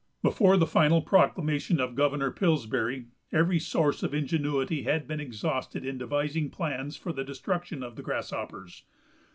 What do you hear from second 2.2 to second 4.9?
Pillsbury every source of ingenuity